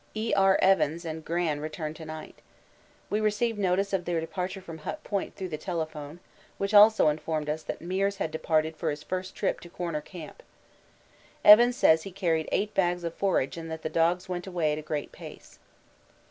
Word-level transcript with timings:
E.R. 0.15 0.57
Evans 0.63 1.05
and 1.05 1.23
Gran 1.23 1.59
return 1.59 1.93
to 1.93 2.05
night. 2.05 2.33
We 3.11 3.19
received 3.19 3.59
notice 3.59 3.93
of 3.93 4.05
their 4.05 4.19
departure 4.19 4.59
from 4.59 4.79
Hut 4.79 5.03
Point 5.03 5.35
through 5.35 5.49
the 5.49 5.59
telephone, 5.59 6.21
which 6.57 6.73
also 6.73 7.09
informed 7.09 7.47
us 7.47 7.61
that 7.61 7.83
Meares 7.83 8.17
had 8.17 8.31
departed 8.31 8.75
for 8.75 8.89
his 8.89 9.03
first 9.03 9.35
trip 9.35 9.59
to 9.59 9.69
Corner 9.69 10.01
Camp. 10.01 10.41
Evans 11.45 11.77
says 11.77 12.01
he 12.01 12.11
carried 12.11 12.49
eight 12.51 12.73
bags 12.73 13.03
of 13.03 13.13
forage 13.13 13.57
and 13.57 13.69
that 13.69 13.83
the 13.83 13.89
dogs 13.89 14.27
went 14.27 14.47
away 14.47 14.71
at 14.71 14.79
a 14.79 14.81
great 14.81 15.11
pace. 15.11 15.59